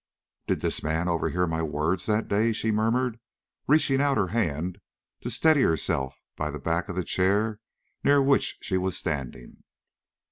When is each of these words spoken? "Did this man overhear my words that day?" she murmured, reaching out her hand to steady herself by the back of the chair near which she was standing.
"Did 0.47 0.61
this 0.61 0.81
man 0.81 1.07
overhear 1.07 1.45
my 1.45 1.61
words 1.61 2.07
that 2.07 2.27
day?" 2.27 2.53
she 2.53 2.71
murmured, 2.71 3.19
reaching 3.67 4.01
out 4.01 4.17
her 4.17 4.29
hand 4.29 4.79
to 5.19 5.29
steady 5.29 5.61
herself 5.61 6.15
by 6.35 6.49
the 6.49 6.57
back 6.57 6.89
of 6.89 6.95
the 6.95 7.03
chair 7.03 7.59
near 8.03 8.19
which 8.19 8.57
she 8.63 8.77
was 8.77 8.97
standing. 8.97 9.63